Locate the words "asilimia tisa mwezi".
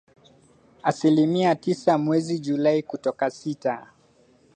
0.83-2.39